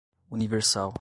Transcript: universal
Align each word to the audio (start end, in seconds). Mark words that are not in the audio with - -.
universal 0.31 0.89